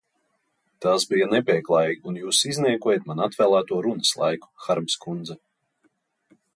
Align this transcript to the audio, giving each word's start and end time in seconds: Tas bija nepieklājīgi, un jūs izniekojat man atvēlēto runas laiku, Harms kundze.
Tas 0.85 1.05
bija 1.11 1.27
nepieklājīgi, 1.33 2.01
un 2.13 2.17
jūs 2.21 2.41
izniekojat 2.53 3.07
man 3.11 3.23
atvēlēto 3.29 3.81
runas 3.91 4.19
laiku, 4.25 4.53
Harms 4.67 5.01
kundze. 5.07 5.41